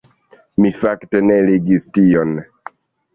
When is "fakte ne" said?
0.77-1.35